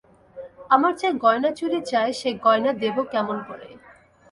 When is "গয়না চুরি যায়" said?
1.23-2.11